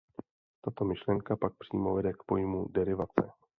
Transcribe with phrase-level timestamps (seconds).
[0.61, 3.31] Tato myšlenka pak přímo vede k pojmu derivace.